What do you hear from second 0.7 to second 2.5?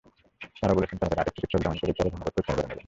বলেছেন, কারাগারে আটক চিকিত্সক জামিন পেলেই তাঁরা ধর্মঘট